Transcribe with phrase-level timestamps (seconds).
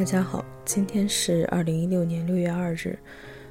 [0.00, 2.98] 大家好，今天是二零一六年六月二日，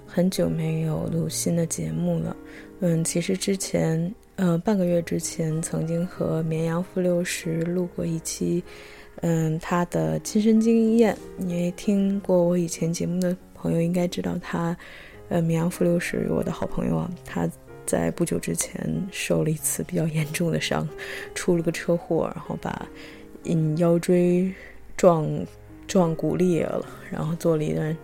[0.03, 2.35] 很久没有录新的节目了。
[2.79, 8.63] 嗯，其实之前，呃，半个月之前曾经和绵阳负六十录过一期，
[9.17, 11.15] 嗯，他的亲身经验。
[11.37, 14.75] 你听过我以前节目的朋友应该知道，他，
[15.29, 17.47] 呃，绵阳负六十我的好朋友啊，他
[17.85, 20.89] 在不久之前受了一次比较严重的伤，
[21.35, 22.87] 出了个车祸，然后把，
[23.43, 24.51] 嗯，腰椎
[24.97, 25.29] 撞。
[25.89, 27.97] 撞骨裂了，然后做了一段，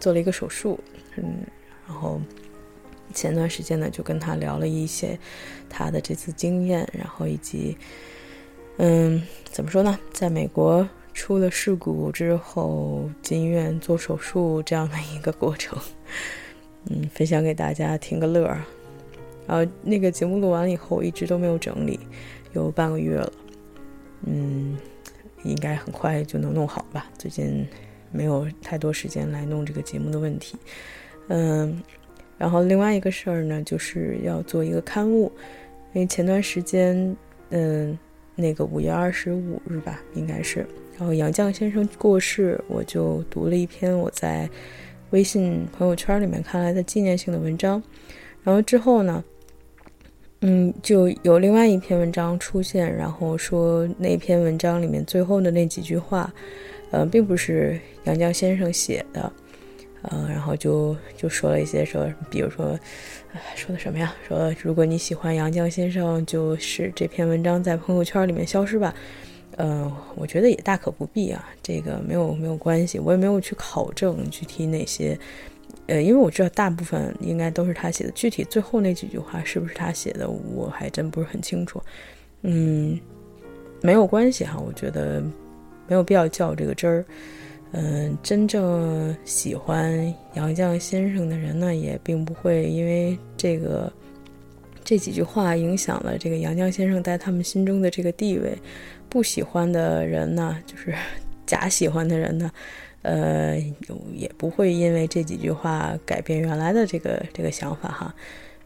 [0.00, 0.80] 做了一个手术，
[1.16, 1.44] 嗯，
[1.86, 2.18] 然后
[3.12, 5.18] 前段时间呢，就跟他聊了一些
[5.68, 7.76] 他的这次经验，然后以及，
[8.78, 15.78] 嗯，怎么说呢，在美国出了事故之后进医院做手术这样的一个过程，
[16.88, 18.62] 嗯，分享给大家听个乐儿。
[19.46, 22.00] 然后那个节目录完了以后，我一直都没有整理，
[22.54, 23.32] 有半个月了，
[24.24, 24.78] 嗯。
[25.42, 27.06] 应该很快就能弄好吧？
[27.16, 27.66] 最近
[28.10, 30.56] 没有太多时间来弄这个节目的问题。
[31.28, 31.82] 嗯，
[32.38, 35.30] 然后另外一个事儿呢，就是要做一个刊物，
[35.92, 37.16] 因为前段时间，
[37.50, 37.98] 嗯，
[38.34, 40.66] 那个五月二十五日吧，应该是，
[40.98, 44.48] 然后杨绛先生过世，我就读了一篇我在
[45.10, 47.82] 微信朋友圈里面看来的纪念性的文章，
[48.42, 49.22] 然后之后呢。
[50.40, 56.32] 嗯，就有另外一篇文章出现，然后说那篇文章里面最后的那几句话，
[56.90, 59.32] 呃，并不是杨绛先生写的，
[60.02, 62.78] 呃，然后就就说了一些说，比如说，
[63.54, 64.14] 说的什么呀？
[64.28, 68.94] 说如果你喜欢杨绛先生，就是这篇文章在朋友圈里面消失吧。
[69.56, 75.18] 嗯，我觉得也大可不必啊，这个没有没有关系，我也没有去考证具体哪些。
[75.86, 81.80] 呃，因为我知道大部分应该都是他写的，具体最后那几句话是不是他写的，我还真不是很清楚。
[82.42, 82.98] 嗯，
[83.82, 85.22] 没有关系哈，我觉得
[85.86, 87.04] 没有必要较这个真儿。
[87.72, 93.92] 嗯，真正喜欢杨绛先生的人呢，也并不会因为这个
[94.84, 98.56] 这几句话影响了这个杨绛先生在他们心中的这个地位。
[99.08, 100.94] 不喜欢的人呢，就是
[101.46, 102.50] 假喜欢的人呢。
[103.06, 103.56] 呃，
[104.12, 108.14] 也不会因为这几句话改变原来的这个这个想法哈，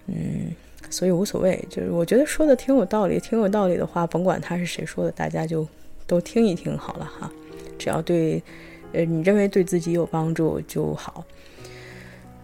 [0.06, 0.50] 嗯，
[0.88, 5.68] 所以无所谓，就是我觉得说的挺有道理，挺有道理的话，甭管他是谁说的，大家就
[6.06, 7.30] 都听一听好了哈，
[7.78, 8.42] 只要对，
[8.94, 11.22] 呃，你认为对自己有帮助就好，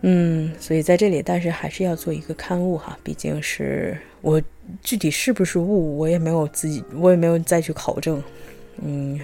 [0.03, 4.39] 嗯，所以在这里，但是还是要做一个刊物哈，毕竟是我
[4.83, 8.23] 具体是不是误，我也没有自己，我也没有再去考证，
[8.83, 9.19] 嗯，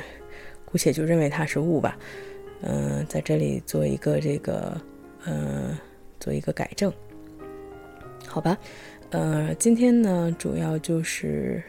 [0.64, 1.98] 姑且就认为它是误吧。
[2.62, 4.80] 嗯，在这里做一个这个，
[5.26, 5.76] 嗯，
[6.20, 6.92] 做一个改正，
[8.26, 8.56] 好吧？
[9.10, 11.62] 呃，今天呢，主要就是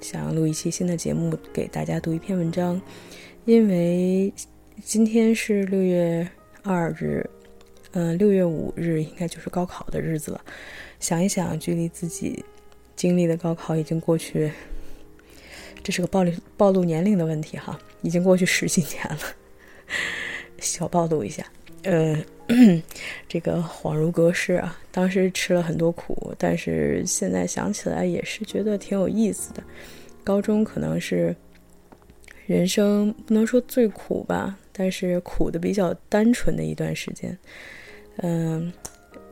[0.00, 2.80] 想录一期新的节目，给大家读一篇文章，
[3.44, 4.32] 因为
[4.82, 6.26] 今天是六月
[6.62, 7.28] 二日，
[7.92, 10.40] 嗯，六月五日应该就是高考的日子了。
[10.98, 12.44] 想一想，距离自己
[12.96, 14.50] 经历的高考已经过去，
[15.82, 19.18] 这是个暴露暴露年龄的问题哈，已经过去十几年了。
[20.70, 21.44] 小暴露一下，
[21.82, 22.16] 呃，
[23.26, 29.62] 这个恍如隔世啊，当时吃了很多苦，但是现在想起来也是觉得挺有意思的。
[30.22, 31.34] 高中可能是
[32.46, 37.36] 人生不能说最苦吧，但是苦的比较单纯的一段时间。
[38.18, 38.72] 嗯，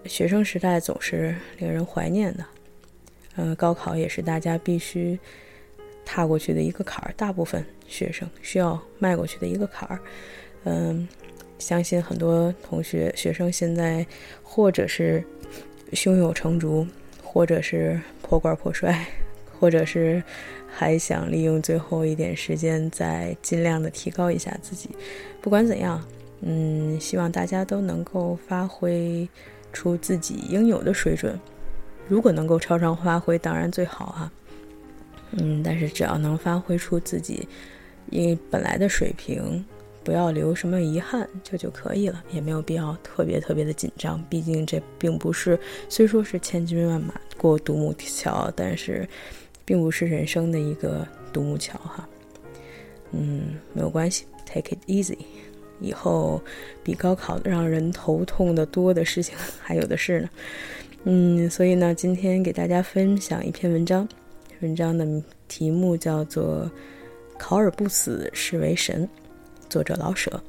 [0.06, 2.44] 学生时代总是令人怀念的，
[3.36, 5.18] 嗯，高考也是大家必须
[6.04, 10.00] 踏过去的一个坎儿，大部分学生需要迈过去的一个坎儿。
[10.64, 11.06] 嗯，
[11.58, 14.06] 相信很多同学、学生现在
[14.42, 15.22] 或者是
[15.92, 16.86] 胸有成竹，
[17.22, 19.06] 或者是破罐破摔，
[19.58, 20.22] 或者是
[20.68, 24.90] 还想利用最后一点时间再尽量的提高一下自己。
[25.40, 26.02] 不管怎样，
[26.42, 29.28] 嗯，希望大家都能够发挥
[29.72, 31.38] 出自己应有的水准。
[32.08, 34.32] 如果能够超常发挥，当然最好啊。
[35.32, 37.46] 嗯，但是只要能发挥出自己
[38.10, 39.64] 因为本来的水平。
[40.08, 44.18] 不要留什么遗憾，这就可以了，也没有必要特别特别的紧张。
[44.30, 49.06] 毕竟这并不是，虽说是千军万马过独木桥，但是
[49.66, 52.08] 并不是人生的一个独木桥哈。
[53.12, 55.18] 嗯，没有关系，take it easy。
[55.78, 56.40] 以后
[56.82, 60.30] 比高考让人头痛的多的事情还有的是呢。
[61.04, 64.08] 嗯，所以呢，今天给大家分享一篇文章，
[64.60, 65.06] 文章的
[65.48, 66.64] 题目叫做
[67.38, 69.06] 《考尔不死是为神》。
[69.68, 70.40] 作者老舍。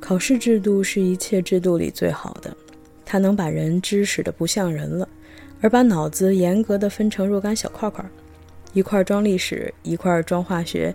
[0.00, 2.54] 考试制度是一切制度里最好的，
[3.06, 5.08] 它能把人知识的不像人了，
[5.62, 8.04] 而把脑子严格的分成若干小块块，
[8.74, 10.94] 一块装历史，一块装化学。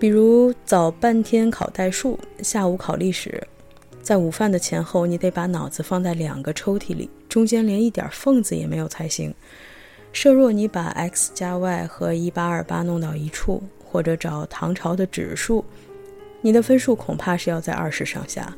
[0.00, 3.40] 比如早半天考代数，下午考历史，
[4.06, 9.34] 在午饭的前后，你得把脑子放在两个抽屉里，中间连一点缝子也没有才行。
[10.12, 15.64] 设若你把 x 加 y 和一八二八弄到一处，或者找唐朝的指数，
[16.40, 18.56] 你的分数恐怕是要在二十上下。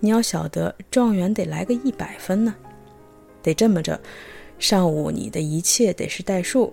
[0.00, 2.54] 你要晓得，状元得来个一百分呢，
[3.42, 4.00] 得这么着。
[4.58, 6.72] 上午你的一切得是代数，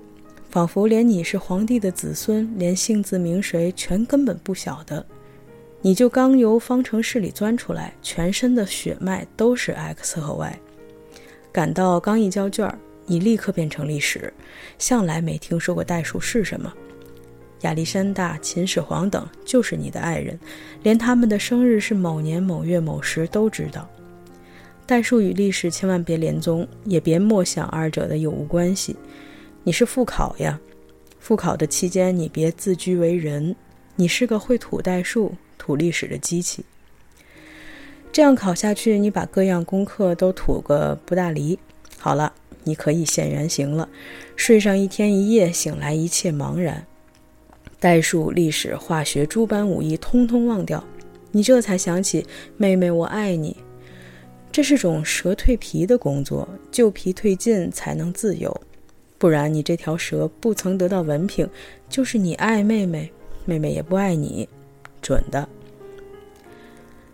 [0.49, 5.05] 仿佛连你是皇帝的子孙，连姓字名谁全根本不晓得。
[5.83, 10.59] 你就刚由方程式里钻出来，全身的血脉都是 x 和 y。
[11.51, 12.71] 赶到刚一交卷，
[13.07, 14.31] 你立刻变成历史，
[14.77, 16.71] 向来没听说过代数是什么。
[17.61, 20.39] 亚历山大、秦始皇等就是你的爱人，
[20.83, 23.89] 连他们的生日是某年某月某时都知道。
[24.85, 28.95] 代数与历史千万别连宗，也别默想二者的有无关系。
[29.63, 30.59] 你是复考呀，
[31.19, 33.55] 复考的期间你别自居为人，
[33.95, 36.65] 你是个会吐代数、吐历史的机器。
[38.11, 41.59] 这样考下去，你把各样功课都吐个不大离。
[41.99, 43.87] 好了，你可以现原形了，
[44.35, 46.87] 睡上一天一夜，醒来一切茫然。
[47.79, 50.83] 代数、历史、化学诸般武艺通通忘掉，
[51.31, 52.25] 你这才想起，
[52.57, 53.55] 妹妹，我爱你。
[54.51, 58.61] 这是种蛇蜕皮的工作，旧皮褪尽才能自由，
[59.17, 61.47] 不然你这条蛇不曾得到文凭，
[61.87, 63.09] 就是你爱妹妹，
[63.45, 64.49] 妹妹也不爱你，
[65.01, 65.47] 准的。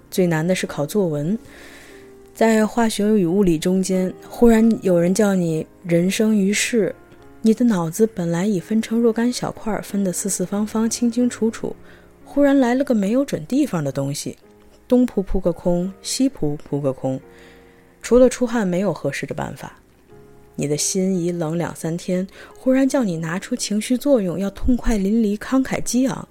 [0.10, 1.38] 最难的是考作文，
[2.34, 6.94] 在化学与物理中间，忽然有人叫你人生于世。
[7.42, 11.76] 你的脑子本来已分成若干小块，分得四四方方、清清楚楚，
[12.26, 14.38] 忽然来了个没有准地方的东西，
[14.88, 17.20] 东扑扑个空，西扑扑个空，
[18.02, 19.80] 除了出汗没有合适的办法。
[20.56, 26.28] 你的心已冷两三天，忽然叫你拿出情绪作用，要痛快淋漓、慷慨激昂。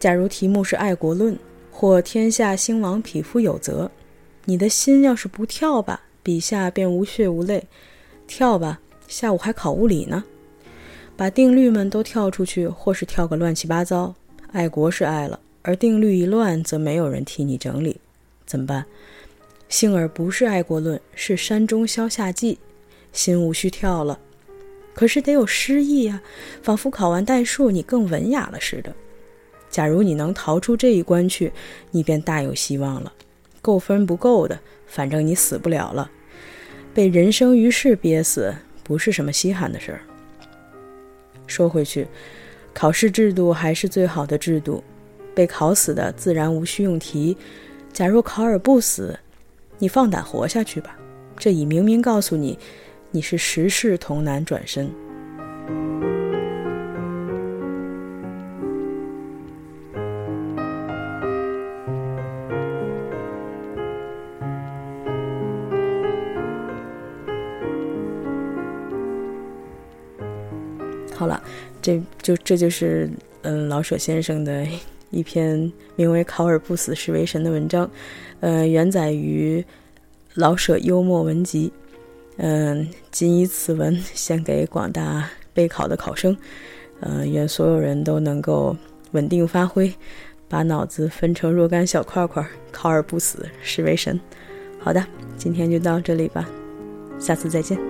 [0.00, 1.38] 假如题目是爱国论
[1.70, 3.88] 或天下兴亡、匹夫有责，
[4.46, 7.60] 你的心要是不跳吧，笔下便无血无泪；
[8.26, 8.80] 跳吧。
[9.06, 10.24] 下午还考物理呢，
[11.16, 14.14] 把定律们都跳出去，或是跳个乱七八糟。
[14.52, 18.00] 爱国是爱了，而定律一乱，则没有人替你整理，
[18.46, 18.86] 怎么办？
[19.68, 22.58] 幸而不是爱国论，是山中消夏季，
[23.12, 24.18] 心无需跳了。
[24.94, 26.22] 可是得有诗意呀，
[26.62, 28.94] 仿佛考完代数，你更文雅了似的。
[29.70, 31.52] 假如你能逃出这一关去，
[31.92, 33.12] 你便大有希望了。
[33.62, 36.10] 够分不够的，反正你死不了了。
[36.92, 38.54] 被人生于世憋死。
[38.82, 40.00] 不是什么稀罕的事儿。
[41.46, 42.08] 说回去，
[42.74, 44.82] 考试制度还是最好的制度。
[45.32, 47.36] 被考死的自然无需用题。
[47.92, 49.16] 假若考而不死，
[49.78, 50.98] 你放胆活下去吧。
[51.36, 52.58] 这已明明告诉你，
[53.12, 54.90] 你是十世童男转身。
[71.82, 73.10] 这就这就是
[73.42, 74.66] 嗯老舍先生的
[75.10, 77.90] 一篇名为《考而不死是为神》的文章，
[78.40, 79.64] 呃，原载于
[80.34, 81.72] 老舍幽默文集，
[82.36, 86.36] 嗯，仅以此文献给广大备考的考生，
[87.00, 88.76] 嗯，愿所有人都能够
[89.10, 89.92] 稳定发挥，
[90.48, 94.18] 把脑子分成若干小块块，考而不死是为神。
[94.78, 95.04] 好的，
[95.36, 96.48] 今天就到这里吧，
[97.18, 97.89] 下次再见。